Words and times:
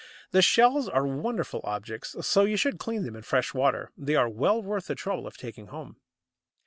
The 0.31 0.41
shells 0.41 0.89
are 0.89 1.05
wonderful 1.05 1.61
objects, 1.63 2.15
so 2.25 2.41
you 2.43 2.57
should 2.57 2.79
clean 2.79 3.03
them 3.03 3.15
in 3.15 3.21
fresh 3.21 3.53
water; 3.53 3.91
they 3.95 4.15
are 4.15 4.27
well 4.27 4.59
worth 4.59 4.87
the 4.87 4.95
trouble 4.95 5.27
of 5.27 5.37
taking 5.37 5.67
home. 5.67 5.97